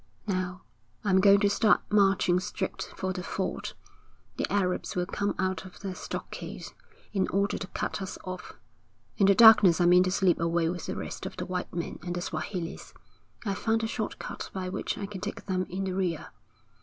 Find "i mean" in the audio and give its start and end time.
9.79-10.01